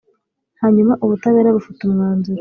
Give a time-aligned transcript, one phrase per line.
[0.61, 2.39] hanyuma ubutabera, bufata umwanzuro